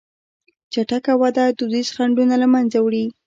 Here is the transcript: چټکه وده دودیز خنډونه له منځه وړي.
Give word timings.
چټکه 0.73 1.13
وده 1.21 1.43
دودیز 1.57 1.87
خنډونه 1.95 2.35
له 2.41 2.47
منځه 2.53 2.77
وړي. 2.81 3.05